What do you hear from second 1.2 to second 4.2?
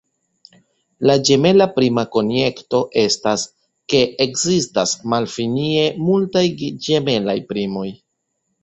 ĝemela prima konjekto estas, ke